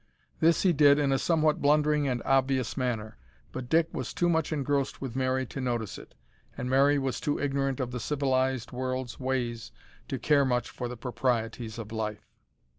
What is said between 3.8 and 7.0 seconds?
was too much engrossed with Mary to notice it and Mary